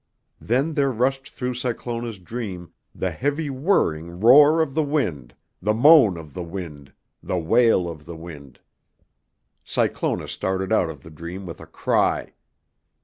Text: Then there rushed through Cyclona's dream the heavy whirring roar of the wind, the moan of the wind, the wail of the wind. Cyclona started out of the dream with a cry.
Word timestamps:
Then 0.39 0.73
there 0.73 0.91
rushed 0.91 1.29
through 1.29 1.53
Cyclona's 1.53 2.17
dream 2.17 2.73
the 2.95 3.11
heavy 3.11 3.51
whirring 3.51 4.19
roar 4.19 4.59
of 4.59 4.73
the 4.73 4.81
wind, 4.81 5.35
the 5.61 5.75
moan 5.75 6.17
of 6.17 6.33
the 6.33 6.41
wind, 6.41 6.91
the 7.21 7.37
wail 7.37 7.87
of 7.87 8.05
the 8.05 8.15
wind. 8.17 8.59
Cyclona 9.63 10.27
started 10.27 10.73
out 10.73 10.89
of 10.89 11.03
the 11.03 11.11
dream 11.11 11.45
with 11.45 11.61
a 11.61 11.67
cry. 11.67 12.33